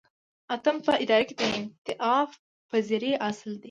اتم 0.53 0.75
په 0.85 0.93
اداره 1.03 1.25
کې 1.27 1.33
د 1.39 1.41
انعطاف 1.55 2.29
پذیری 2.69 3.11
اصل 3.29 3.49
دی. 3.53 3.59